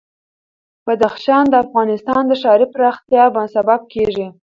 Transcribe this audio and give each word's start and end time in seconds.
بدخشان 0.85 1.43
د 1.49 1.55
افغانستان 1.65 2.21
د 2.27 2.31
ښاري 2.41 2.67
پراختیا 2.73 3.23
سبب 3.55 3.81
کېږي. 3.93 4.27